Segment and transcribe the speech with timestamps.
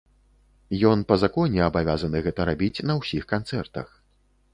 [0.91, 3.93] Ён па законе абавязаны гэта рабіць на ўсіх канцэртах.